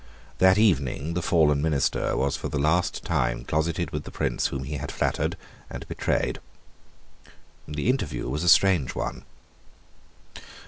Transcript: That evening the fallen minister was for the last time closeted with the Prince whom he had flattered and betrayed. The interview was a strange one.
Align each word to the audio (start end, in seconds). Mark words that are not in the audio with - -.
That 0.39 0.57
evening 0.57 1.13
the 1.13 1.21
fallen 1.21 1.61
minister 1.61 2.17
was 2.17 2.35
for 2.35 2.49
the 2.49 2.57
last 2.57 3.05
time 3.05 3.45
closeted 3.45 3.91
with 3.91 4.03
the 4.03 4.09
Prince 4.09 4.47
whom 4.47 4.63
he 4.63 4.77
had 4.77 4.91
flattered 4.91 5.37
and 5.69 5.87
betrayed. 5.87 6.39
The 7.67 7.87
interview 7.87 8.27
was 8.27 8.43
a 8.43 8.49
strange 8.49 8.95
one. 8.95 9.25